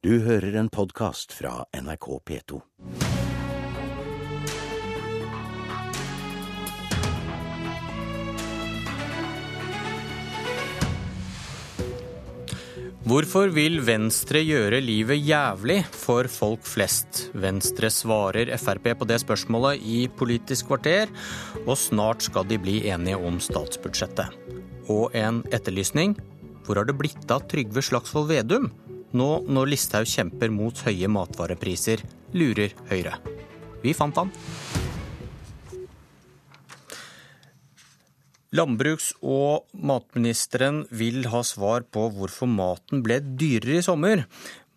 [0.00, 2.58] Du hører en podkast fra NRK P2.
[13.04, 17.26] Hvorfor vil Venstre gjøre livet jævlig for folk flest?
[17.36, 21.12] Venstre svarer Frp på det spørsmålet i Politisk kvarter,
[21.66, 24.32] og snart skal de bli enige om statsbudsjettet.
[24.88, 26.16] Og en etterlysning.
[26.64, 28.72] Hvor har det blitt av Trygve Slagsvold Vedum?
[29.16, 32.02] Nå når Listhaug kjemper mot høye matvarepriser,
[32.36, 33.16] lurer Høyre.
[33.82, 34.30] Vi fant han.
[38.50, 44.24] Landbruks- og matministeren vil ha svar på hvorfor maten ble dyrere i sommer.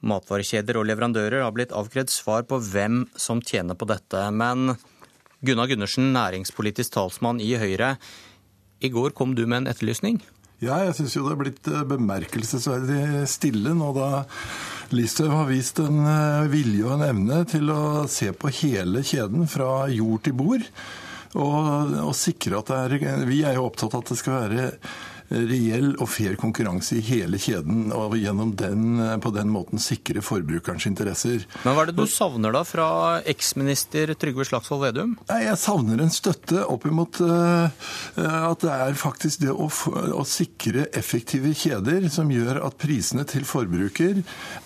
[0.06, 4.20] Matvarekjeder og leverandører har blitt avkrevd svar på hvem som tjener på dette.
[4.30, 4.76] Men
[5.42, 7.96] Gunnar Gundersen, næringspolitisk talsmann i Høyre.
[8.84, 10.22] I går kom du med en etterlysning.
[10.62, 14.10] Ja, jeg syns jo det er blitt bemerkelsesverdig stille nå da
[14.94, 16.04] Listhaug har vist en
[16.52, 20.68] vilje og en evne til å se på hele kjeden fra jord til bord.
[21.34, 24.68] Og, og sikre at det er Vi er jo opptatt av at det skal være
[25.34, 30.88] reell og fair konkurranse i hele kjeden, og gjennom den, på den måten sikre forbrukerens
[30.90, 31.48] interesser.
[31.64, 32.88] Men hva er det du savner da fra
[33.30, 35.16] eksminister Trygve Slagsvold Vedum?
[35.30, 37.68] Jeg savner en støtte opp imot uh,
[38.18, 43.46] at det er faktisk det å, å, sikre effektive kjeder som gjør at prisene til
[43.48, 44.22] forbruker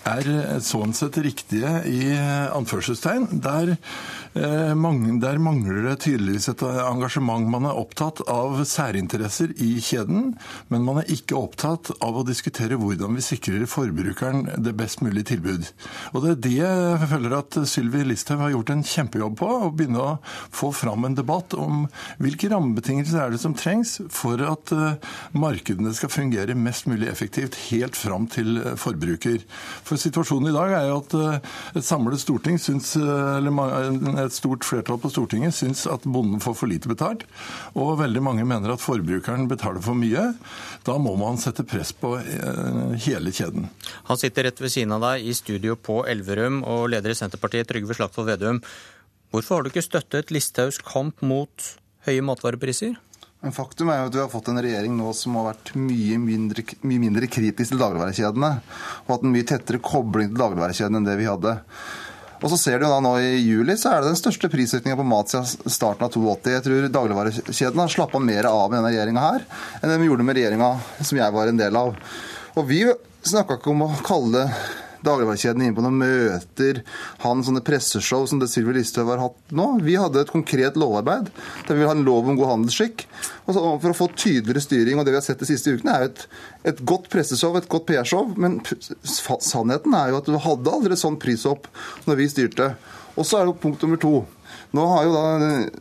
[0.08, 0.30] er
[0.64, 2.14] sånn sett riktige i
[2.54, 3.28] anførselstegn.
[3.44, 3.74] Der,
[4.36, 7.48] uh, mange, der mangler det tydeligvis et engasjement.
[7.48, 10.32] Man er opptatt av særinteresser i kjeden.
[10.72, 15.34] Men man er ikke opptatt av å diskutere hvordan vi sikrer forbrukeren det best mulige
[15.34, 15.68] tilbud.
[16.12, 19.48] Og Det er det jeg føler at Sylvi Listhaug har gjort en kjempejobb på.
[19.68, 20.16] Å begynne å
[20.54, 21.86] få fram en debatt om
[22.22, 24.72] hvilke rammebetingelser er det som trengs for at
[25.36, 29.40] markedene skal fungere mest mulig effektivt helt fram til forbruker.
[29.86, 31.16] For Situasjonen i dag er jo at
[31.78, 36.70] et samlet storting syns, eller et stort flertall på Stortinget syns at bonden får for
[36.70, 37.24] lite betalt,
[37.78, 40.30] og veldig mange mener at forbrukeren betaler for mye.
[40.86, 43.68] Da må man sette press på hele kjeden.
[44.08, 47.68] Han sitter rett ved siden av deg i studio på Elverum og leder i Senterpartiet,
[47.68, 48.62] Trygve Slagsvold Vedum.
[49.34, 51.68] Hvorfor har du ikke støttet Listhaugs kamp mot
[52.08, 52.96] høye matvarepriser?
[53.38, 56.16] Men Faktum er jo at vi har fått en regjering nå som har vært mye
[56.18, 58.50] mindre, mye mindre kritisk til dagligvarekjedene.
[59.04, 61.54] Og hatt en mye tettere kobling til dagligvarekjedene enn det vi hadde.
[62.38, 65.06] Og så ser du da nå I juli så er det den største prisøkninga på
[65.06, 66.52] mat siden starten av 82.
[66.54, 69.46] Jeg tror dagligvarekjedene har slappa mer av med denne regjeringa her
[69.80, 71.96] enn de gjorde med regjeringa som jeg var en del av.
[72.54, 72.84] Og vi
[73.26, 74.46] snakka ikke om å kalle
[75.06, 76.82] dagligvarekjedene inn på noen møter,
[77.22, 79.66] han sånne presseshow som det Sylvi Listhaug har hatt nå.
[79.86, 83.04] Vi hadde et konkret lovarbeid der vi vil ha en lov om god handelsskikk.
[83.48, 86.06] Og for å få tydeligere styring, og det vi har sett de siste ukene, er
[86.06, 86.24] jo et,
[86.72, 88.32] et godt presseshow, et godt PR-show.
[88.40, 88.60] Men
[89.04, 91.70] sannheten er jo at du hadde aldri et sånt prishopp
[92.08, 92.72] når vi styrte.
[93.18, 94.22] Og så er det punkt nummer to.
[94.76, 95.26] Nå har jo da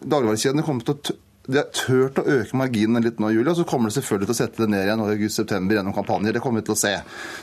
[0.01, 3.55] dagligvarekjedene kommet til å de har turt å øke marginene litt nå i juli, og
[3.55, 6.35] så kommer de selvfølgelig til å sette det ned igjen i august-september gjennom kampanjer.
[6.35, 6.93] Det kommer vi til å se.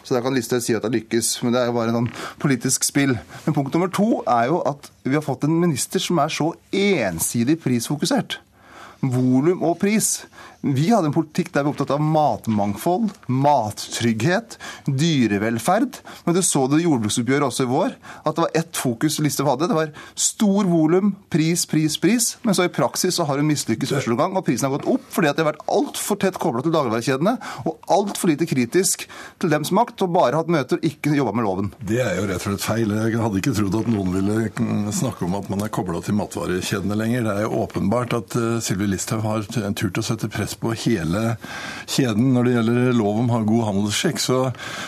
[0.04, 2.10] Så der kan Listhaug si at det lykkes, men det er jo bare en
[2.42, 3.16] politisk spill.
[3.46, 6.50] Men punkt nummer to er jo at vi har fått en minister som er så
[6.68, 8.42] ensidig prisfokusert.
[9.00, 10.18] Volum og pris.
[10.64, 14.54] Vi hadde en politikk der vi var opptatt av matmangfold, mattrygghet,
[14.88, 15.98] dyrevelferd.
[16.24, 19.50] Men du så det i jordbruksoppgjøret også i vår, at det var ett fokus Listhaug
[19.50, 19.68] hadde.
[19.68, 22.30] Det var stor volum, pris, pris, pris.
[22.48, 25.04] Men så i praksis så har hun mislykkes første gang, og prisen har gått opp
[25.12, 27.36] fordi at det har vært altfor tett kobla til dagligvarekjedene
[27.68, 29.04] og altfor lite kritisk
[29.42, 31.70] til dems makt, og bare hatt møter og ikke jobba med loven.
[31.84, 32.96] Det er jo rett og slett feil.
[33.04, 36.98] Jeg hadde ikke trodd at noen ville snakke om at man er kobla til matvarekjedene
[37.04, 37.28] lenger.
[37.28, 39.44] Det er jo åpenbart at Sylvi Listhaug har
[39.76, 41.36] turt å sette press på hele
[41.86, 42.32] kjeden.
[42.34, 44.38] Når det gjelder lov om god handelsskikk, så,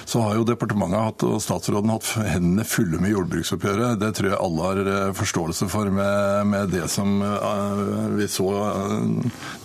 [0.04, 4.00] så, har jo departementet hatt, og statsråden hatt hendene fulle med jordbruksoppgjøret.
[4.02, 7.18] Det tror jeg alle har forståelse for med, med det som
[8.16, 8.50] vi så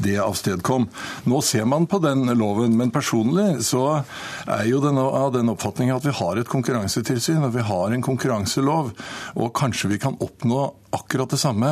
[0.02, 0.88] det avstedkom.
[1.30, 4.04] Nå ser man på den loven, men personlig så
[4.48, 8.06] er jo den av den oppfatning at vi har et konkurransetilsyn og vi har en
[8.06, 8.94] konkurranselov,
[9.38, 11.70] og kanskje vi kan oppnå akkurat det samme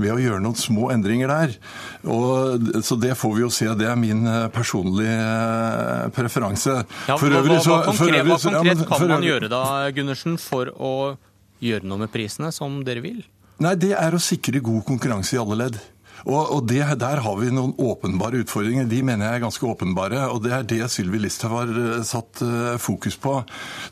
[0.00, 1.56] ved å gjøre noen små endringer der.
[2.04, 3.68] Og, så det får vi jo se.
[3.78, 4.24] Det er min
[4.54, 6.78] personlige preferanse.
[7.08, 9.62] Ja, for øvrig, hva, hva, konkret, hva konkret kan man gjøre da,
[9.94, 10.94] Gundersen, for å
[11.62, 13.22] gjøre noe med prisene, som dere vil?
[13.62, 15.78] Nei, Det er å sikre god konkurranse i alle ledd.
[16.26, 18.86] Og, og det, Der har vi noen åpenbare utfordringer.
[18.90, 20.28] De mener jeg er ganske åpenbare.
[20.30, 23.34] og Det er det Sylvi Listhaug har eh, satt eh, fokus på.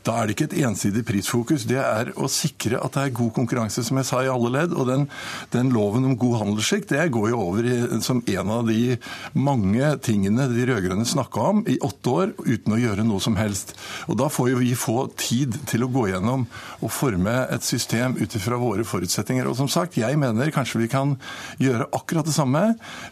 [0.05, 1.67] Da er det ikke et ensidig prisfokus.
[1.69, 4.75] Det er å sikre at det er god konkurranse, som jeg sa, i alle ledd.
[4.75, 5.07] Og den,
[5.53, 8.97] den loven om god handelsskikk det går jo over i, som en av de
[9.33, 13.75] mange tingene de rød-grønne snakka om i åtte år uten å gjøre noe som helst.
[14.07, 16.45] Og Da får jo vi få tid til å gå gjennom
[16.81, 19.47] og forme et system ut ifra våre forutsetninger.
[19.49, 21.15] Og som sagt, jeg mener kanskje vi kan
[21.61, 22.63] gjøre akkurat det samme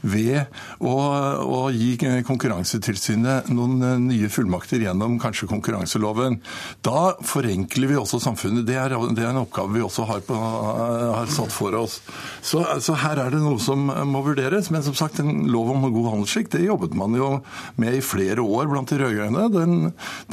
[0.01, 0.45] ved
[0.79, 0.95] å,
[1.44, 1.95] å gi
[2.25, 6.39] Konkurransetilsynet noen eh, nye fullmakter gjennom kanskje konkurranseloven.
[6.85, 8.65] Da forenkler vi også samfunnet.
[8.67, 12.00] Det er, det er en oppgave vi også har, på, har satt for oss.
[12.41, 14.71] Så, altså, her er det noe som må vurderes.
[14.73, 17.31] Men som sagt, en lov om god handelsskikk det jobbet man jo
[17.79, 19.47] med i flere år blant de rød-grønne.
[19.53, 19.79] Den,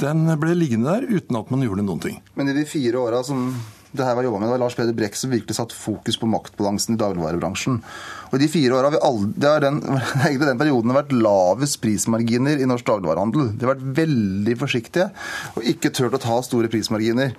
[0.01, 2.21] den ble liggende der uten at man gjorde noen ting.
[2.37, 3.49] Men i de fire åra som
[3.91, 6.27] det her var jobba med, det var Lars Peder Brekk som virkelig satt fokus på
[6.29, 7.79] maktbalansen i dagligvarebransjen.
[8.27, 9.79] Og i de fire åra har vi aldri, det er den,
[10.27, 13.53] egentlig den perioden har vært lavest prismarginer i norsk dagligvarehandel.
[13.55, 15.07] De har vært veldig forsiktige
[15.55, 17.35] og ikke turt å ta store prismarginer.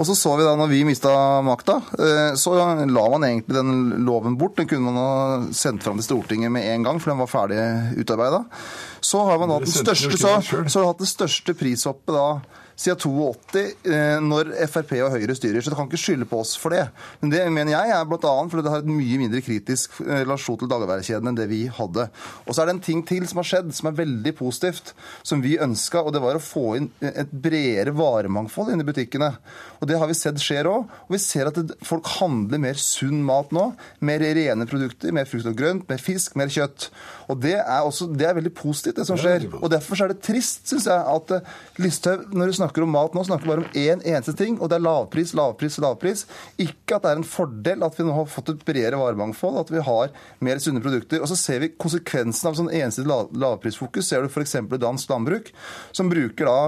[0.00, 1.12] Og så så vi da når vi mista
[1.44, 4.56] makta, eh, så la man egentlig den loven bort.
[4.56, 7.60] Den kunne man ha sendt fram til Stortinget med en gang, for den var ferdig
[8.00, 8.46] utarbeida.
[9.04, 12.26] Så har man hatt den største, så, så har hatt det største prishoppet da
[12.80, 15.60] siden 82, eh, når Frp og Høyre styrer.
[15.60, 16.86] Så du kan ikke skylde på oss for det.
[17.20, 18.32] Men det mener jeg er bl.a.
[18.48, 22.08] fordi det har et mye mindre kritisk eh, relasjon til dagligvarekjeden enn det vi hadde.
[22.46, 24.94] Og så er det en ting til som har skjedd, som er veldig positivt,
[25.26, 29.34] som vi ønska, og det var å få inn et bredere varemangfold inn i butikkene.
[29.80, 30.88] Og det har vi sett skjer òg.
[31.08, 33.70] Og vi ser at folk handler mer sunn mat nå.
[34.04, 36.88] Mer rene produkter, mer frukt og grønt, mer fisk, mer kjøtt.
[37.30, 39.46] Og det er, også, det er veldig positivt, det som skjer.
[39.60, 43.14] Og derfor er det trist, syns jeg, at eh, Listhaug, når du snakker om mat
[43.16, 46.26] nå, snakker bare om én eneste ting, og det er lavpris, lavpris, lavpris.
[46.62, 49.72] Ikke at det er en fordel at vi nå har fått et bredere varemangfold, at
[49.74, 50.14] vi har
[50.44, 51.22] mer sunne produkter.
[51.24, 54.06] Og så ser vi konsekvensen av sånn ensidig lavprisfokus.
[54.06, 54.56] Ser du f.eks.
[54.78, 55.50] dansk landbruk,
[55.96, 56.60] som bruker da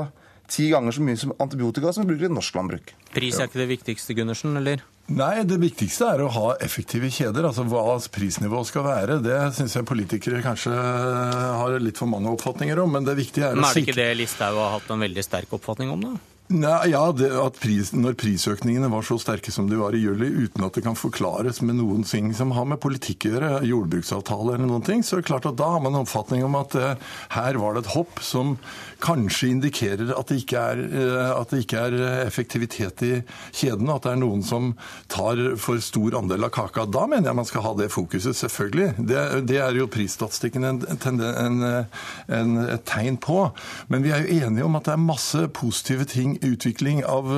[0.51, 2.95] ti ganger så mye som antibiotika som vi bruker i norsk landbruk.
[3.13, 4.83] Pris er ikke det viktigste, Gundersen, eller?
[5.13, 7.49] Nei, det viktigste er å ha effektive kjeder.
[7.49, 12.79] Altså Hva prisnivået skal være, det syns jeg politikere kanskje har litt for mange oppfatninger
[12.85, 12.95] om.
[12.97, 15.03] Men det viktige er, å sikre men er det ikke det Listhaug har hatt en
[15.07, 16.32] veldig sterk oppfatning om, da?
[16.49, 17.31] Nei, ja, det,
[17.63, 20.99] pris, Når prisøkningene var så sterke som de var i juli, uten at det kan
[20.99, 25.17] forklares med noen ting som har med politikk å gjøre, jordbruksavtale eller noen ting, så
[25.17, 27.85] er det klart at da har man en oppfatning om at eh, her var det
[27.85, 28.57] et hopp som
[29.03, 31.97] kanskje indikerer at det, er, eh, at det ikke er,
[32.27, 33.13] effektivitet i
[33.55, 34.73] kjeden, at det er noen som
[35.13, 36.85] tar for stor andel av kaka.
[36.91, 38.91] Da mener jeg man skal ha det fokuset, selvfølgelig.
[38.99, 41.65] Det, det er jo prisstatistikken en, en,
[42.29, 43.41] en, et tegn på.
[43.93, 47.29] Men vi er jo enige om at det er masse positive ting utvikling av,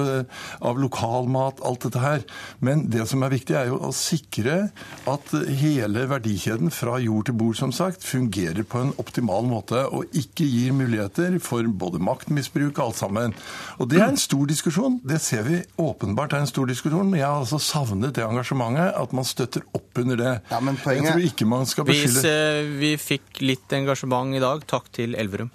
[0.60, 2.24] av lokalmat, alt dette her.
[2.64, 4.68] Men det som er viktig, er jo å sikre
[5.10, 10.10] at hele verdikjeden fra jord til bord, som sagt, fungerer på en optimal måte og
[10.16, 13.36] ikke gir muligheter for både maktmisbruk og alt sammen.
[13.78, 15.00] Og det er en stor diskusjon.
[15.04, 17.10] Det ser vi åpenbart er en stor diskusjon.
[17.10, 20.34] Men jeg har altså savnet det engasjementet, at man støtter opp under det.
[20.52, 21.10] Ja, men poenget...
[21.10, 24.90] Jeg tror ikke man skal beskylde Hvis eh, vi fikk litt engasjement i dag, takk
[24.94, 25.52] til Elverum.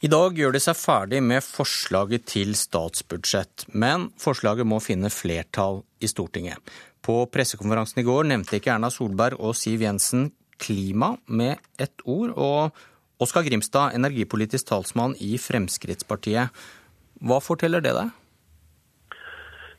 [0.00, 5.82] I dag gjør de seg ferdig med forslaget til statsbudsjett, men forslaget må finne flertall
[6.00, 6.56] i Stortinget.
[7.04, 10.30] På pressekonferansen i går nevnte ikke Erna Solberg og Siv Jensen
[10.60, 16.48] klima med ett ord, og Oskar Grimstad, energipolitisk talsmann i Fremskrittspartiet.
[17.20, 18.16] Hva forteller det deg?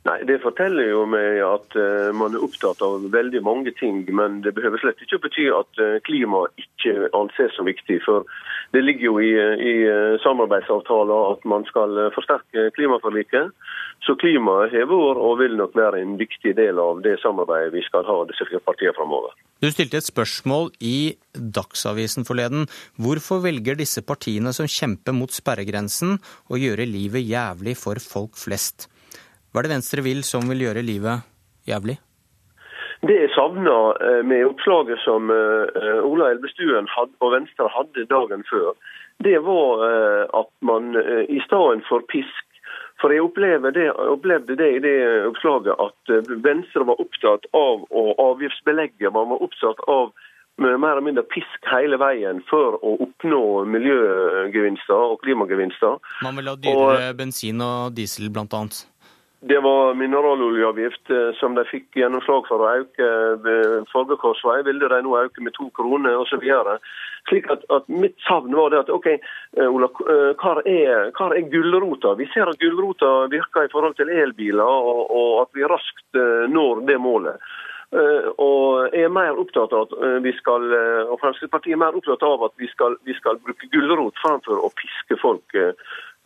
[0.01, 4.01] Nei, Det forteller jo meg at uh, man er opptatt av veldig mange ting.
[4.09, 8.00] Men det behøver slett ikke å bety at uh, klima ikke anses som viktig.
[8.07, 8.25] For
[8.74, 13.53] det ligger jo i, i uh, samarbeidsavtaler at man skal eh, forsterke klimaforliket.
[14.01, 17.84] Så klimaet har vært og vil nok være en viktig del av det samarbeidet vi
[17.86, 19.36] skal ha disse fire partiene framover.
[19.62, 22.65] Du stilte et spørsmål i Dagsavisen forleden.
[22.98, 26.17] Hvorfor velger disse partiene som kjemper mot sperregrensen
[26.50, 28.89] å gjøre livet jævlig for folk flest?
[29.51, 31.27] Hva er det Venstre vil som vil gjøre livet
[31.67, 31.98] jævlig?
[33.01, 36.88] Det jeg savna eh, med oppslaget som eh, Ola Elvestuen
[37.20, 38.77] og Venstre hadde dagen før,
[39.25, 40.96] det var eh, at man
[41.27, 42.48] i stedet for pisk
[43.01, 43.25] For jeg
[43.74, 46.12] det, opplevde det, i det oppslaget at
[46.46, 49.10] Venstre var opptatt av å avgiftsbelegge.
[49.10, 50.13] Man var opptatt av
[50.62, 55.98] mer eller mindre pisk hele veien for å oppnå miljøgevinster og klimagevinster.
[56.22, 58.84] Man vil ha dyrere og, bensin og diesel, blant annet?
[59.43, 63.07] Det var mineraloljeavgift eh, som de fikk gjennomslag for å øke
[63.41, 64.60] ved forrige korsvei.
[64.67, 66.45] Ville de nå øke med to kroner osv.
[67.29, 71.31] Slik at, at mitt savn var det at OK, eh, Ola, eh, hva er, hva
[71.33, 72.13] er gulrota?
[72.21, 76.21] Vi ser at gulrota virker i forhold til elbiler, og, og at vi raskt
[76.53, 77.51] når det målet.
[78.39, 80.63] Og er mer opptatt av at vi skal,
[81.12, 84.69] og Fremskrittspartiet er mer opptatt av at vi skal, vi skal bruke gulrot framfor å
[84.79, 85.74] piske folk Eh,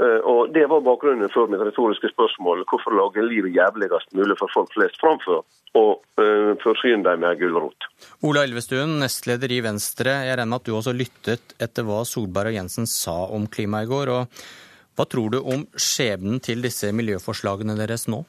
[0.04, 2.66] og Det var bakgrunnen for mitt retoriske spørsmål.
[2.68, 5.86] Hvorfor lage livet jævligst mulig for folk flest, framfor å
[6.20, 7.88] uh, forsyne dem med gulrot?
[8.28, 10.18] Ola Elvestuen, nestleder i Venstre.
[10.28, 13.86] Jeg regner med at du også lyttet etter hva Solberg og Jensen sa om klima
[13.86, 14.12] i går.
[14.12, 14.46] og
[15.00, 18.26] Hva tror du om skjebnen til disse miljøforslagene deres nå?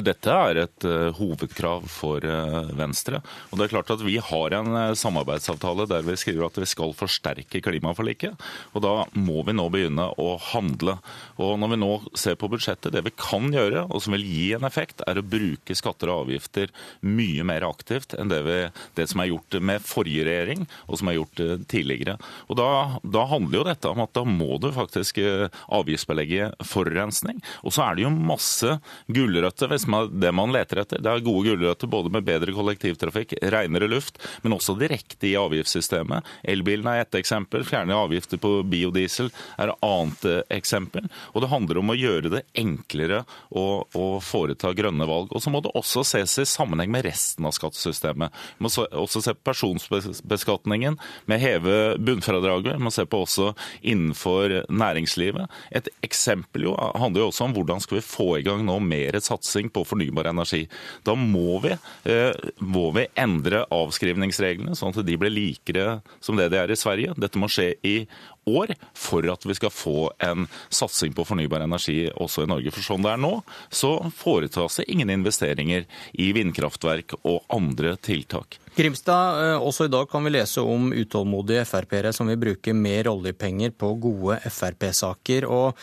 [0.00, 3.20] Dette er et uh, hovedkrav for uh, Venstre.
[3.50, 6.68] Og det er klart at Vi har en uh, samarbeidsavtale der vi skriver at vi
[6.70, 8.40] skal forsterke klimaforliket.
[8.72, 10.96] og Da må vi nå begynne å handle.
[11.36, 14.46] Og Når vi nå ser på budsjettet, det vi kan gjøre, og som vil gi
[14.56, 16.72] en effekt, er å bruke skatter og avgifter
[17.04, 18.58] mye mer aktivt enn det, vi,
[18.96, 22.16] det som er gjort med forrige regjering, og som er gjort tidligere.
[22.48, 22.70] Og da,
[23.04, 27.42] da handler jo dette om at da må du faktisk avgiftsbelegge forurensning.
[27.66, 28.78] Og så er det jo masse
[29.12, 31.02] gulrøtter som er det man leter etter.
[31.02, 36.28] Det er gode gulrøtter både med bedre kollektivtrafikk, renere luft, men også direkte i avgiftssystemet.
[36.48, 37.66] Elbilen er ett eksempel.
[37.68, 41.08] Fjerne avgifter på biodiesel er et annet eh, eksempel.
[41.32, 45.32] Og det handler om å gjøre det enklere å, å foreta grønne valg.
[45.32, 48.34] Og så må det også ses i sammenheng med resten av skattesystemet.
[48.58, 50.98] Vi må også se på personbeskatningen
[51.30, 52.76] med heve bunnfradraget.
[52.78, 55.50] Vi må se på også innenfor næringslivet.
[55.74, 59.18] Et eksempel jo, handler jo også om hvordan skal vi få i gang nå mer
[59.22, 60.66] satsing på fornybar energi.
[61.06, 61.74] Da må vi,
[62.04, 66.78] eh, må vi endre avskrivningsreglene, sånn at de blir likere som det de er i
[66.78, 67.14] Sverige.
[67.18, 68.06] Dette må skje i
[68.48, 72.72] år for at vi skal få en satsing på fornybar energi også i Norge.
[72.74, 73.34] For sånn det er nå,
[73.70, 75.86] så foretas det ingen investeringer
[76.18, 78.58] i vindkraftverk og andre tiltak.
[78.76, 83.10] Grimstad, eh, også i dag kan vi lese om utålmodige Frp-ere som vil bruke mer
[83.10, 85.44] oljepenger på gode Frp-saker.
[85.44, 85.76] og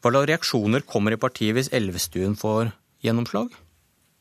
[0.00, 2.72] Hva slags reaksjoner kommer i partiet hvis Elvestuen får
[3.04, 3.52] gjennomslag?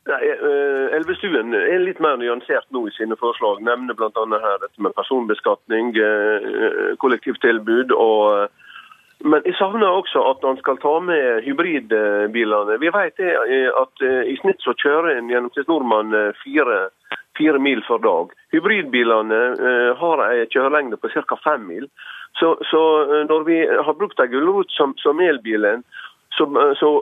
[0.09, 3.61] Nei, eh, Elvestuen er litt mer nyansert nå i sine forslag.
[3.65, 4.23] Nevner bl.a.
[4.41, 8.65] her dette med personbeskatning, eh, kollektivtilbud og eh,
[9.19, 12.77] men jeg savner også at han skal ta med hybridbilene.
[12.79, 16.77] Vi vet at i snitt så kjører en gjennomsnittsnordmann fire,
[17.35, 18.31] fire, mil for dag.
[18.55, 19.41] Hybridbilene
[19.99, 21.35] har en kjørelengde på ca.
[21.43, 21.89] fem mil.
[22.39, 22.81] Så, så,
[23.27, 25.83] når vi har brukt en gulrot som, som elbilen,
[26.39, 26.47] så,
[26.79, 26.93] så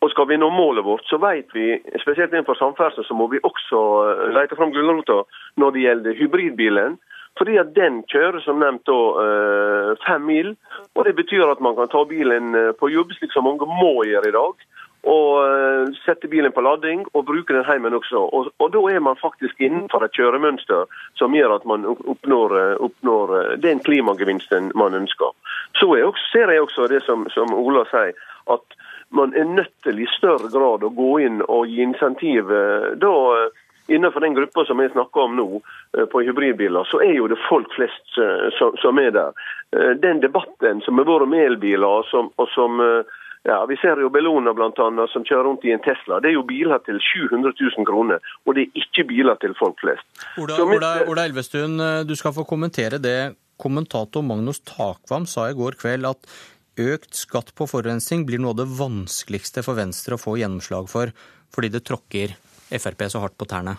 [0.00, 3.40] og Skal vi nå målet vårt, så vet vi, spesielt innenfor samferdsel, så må vi
[3.44, 5.22] også eh, lete fram gulrota
[5.60, 6.98] når det gjelder hybridbilen.
[7.38, 10.54] Fordi at Den kjører som nevnt da eh, fem mil.
[10.96, 14.00] og Det betyr at man kan ta bilen eh, på jobb, slik som mange må
[14.08, 14.64] gjøre i dag.
[15.10, 18.20] Og sette bilen på lading og bruke den hjemme også.
[18.20, 22.52] Og, og Da er man faktisk innenfor et kjøremønster som gjør at man oppnår,
[22.84, 25.32] oppnår den klimagevinsten man ønsker.
[25.80, 28.12] Så jeg også, ser jeg også det som, som Ola sier,
[28.52, 28.76] at
[29.20, 32.52] man er nødt til i større grad å gå inn og gi insentiv.
[32.52, 35.44] Eh, da eh, Innenfor den gruppa som jeg snakker om nå,
[35.98, 38.18] eh, på hybridbiler, så er jo det folk flest
[38.54, 39.40] som er der.
[39.98, 42.78] Den debatten som har vært om elbiler, og som, og som
[43.48, 46.20] ja, Vi ser jo Bellona blant annet, som kjører rundt i en Tesla.
[46.20, 49.82] Det er jo biler til 700 000 kroner, og det er ikke biler til folk
[49.82, 50.06] flest.
[50.38, 51.74] Ola, Ola, Ola Elvestuen,
[52.06, 53.32] du skal få kommentere det.
[53.58, 56.30] Kommentator Magnus Takvam sa i går kveld at
[56.80, 61.12] økt skatt på forurensning blir noe av det vanskeligste for Venstre å få gjennomslag for,
[61.52, 62.36] fordi det tråkker
[62.70, 63.76] Frp så hardt på tærne?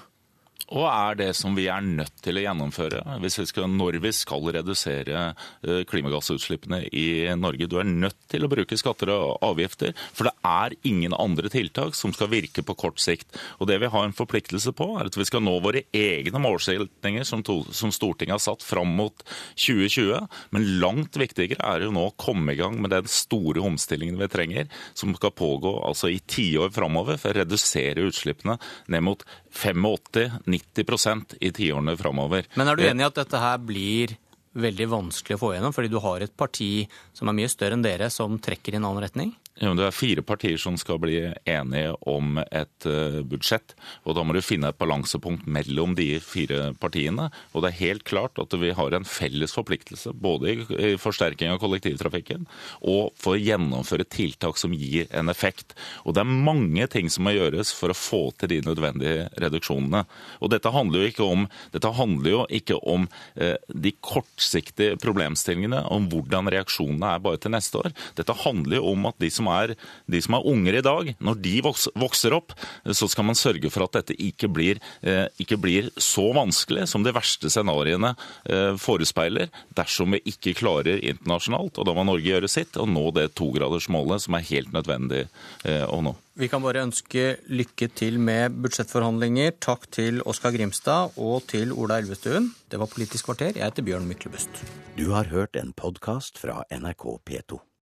[0.72, 4.48] Og er det som vi er nødt til å gjennomføre vi skal, når vi skal
[4.56, 5.24] redusere
[5.68, 7.68] eh, klimagassutslippene i Norge.
[7.68, 11.98] Du er nødt til å bruke skatter og avgifter, for det er ingen andre tiltak
[11.98, 13.28] som skal virke på kort sikt.
[13.60, 17.28] Og Det vi har en forpliktelse på, er at vi skal nå våre egne målsettinger
[17.28, 19.26] som, som Stortinget har satt fram mot
[19.60, 20.24] 2020.
[20.56, 24.32] Men langt viktigere er det nå å komme i gang med den store omstillingen vi
[24.32, 28.56] trenger, som skal pågå altså i tiår framover for å redusere utslippene
[28.92, 29.28] ned mot
[30.74, 32.48] 85-90 i tiårene framover.
[32.60, 34.16] Men er du enig i at dette her blir
[34.62, 37.86] veldig vanskelig å få igjennom, fordi du har et parti som er mye større enn
[37.86, 39.32] dere, som trekker i en annen retning?
[39.62, 43.76] Det er fire partier som skal bli enige om et eh, budsjett.
[44.10, 47.30] og Da må du finne et balansepunkt mellom de fire partiene.
[47.54, 51.60] og Det er helt klart at vi har en felles forpliktelse både i forsterking av
[51.62, 52.48] kollektivtrafikken
[52.82, 55.76] og for å gjennomføre tiltak som gir en effekt.
[56.06, 60.08] Og Det er mange ting som må gjøres for å få til de nødvendige reduksjonene.
[60.42, 61.46] Og Dette handler jo ikke om,
[62.02, 67.78] handler jo ikke om eh, de kortsiktige problemstillingene, om hvordan reaksjonene er bare til neste
[67.78, 67.94] år.
[68.18, 69.76] Dette handler jo om at de som er,
[70.12, 72.56] de som er unger i dag, når de vokser opp,
[72.86, 77.06] så skal man sørge for at dette ikke blir, eh, ikke blir så vanskelig som
[77.06, 78.14] de verste scenarioene
[78.50, 83.10] eh, forespeiler, dersom vi ikke klarer internasjonalt, og da må Norge gjøre sitt, og nå
[83.16, 85.28] det togradersmålet som er helt nødvendig
[85.92, 86.14] å nå.
[86.42, 89.52] Vi kan bare ønske lykke til med budsjettforhandlinger.
[89.62, 92.54] Takk til Oskar Grimstad og til Ola Elvestuen.
[92.72, 93.52] Det var Politisk kvarter.
[93.58, 94.64] Jeg heter Bjørn Myklebust.
[94.96, 97.60] Du har hørt en podkast fra NRK P2.